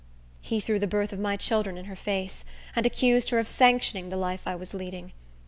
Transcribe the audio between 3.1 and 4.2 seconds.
her of sanctioning the